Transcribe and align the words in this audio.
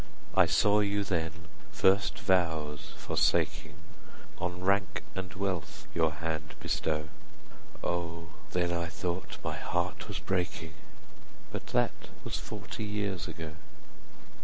20 0.33 0.41
I 0.41 0.45
saw 0.51 0.79
you 0.79 1.03
then, 1.03 1.31
first 1.71 2.17
vows 2.17 2.93
forsaking, 2.97 3.75
On 4.39 4.59
rank 4.63 5.03
and 5.13 5.31
wealth 5.35 5.85
your 5.93 6.09
hand 6.13 6.55
bestow; 6.59 7.09
O, 7.83 8.29
then 8.49 8.71
I 8.71 8.87
thought 8.87 9.37
my 9.43 9.55
heart 9.57 10.07
was 10.07 10.17
breaking!— 10.17 10.73
But 11.51 11.67
that 11.67 12.09
was 12.23 12.39
forty 12.39 12.83
years 12.83 13.27
ago. 13.27 13.55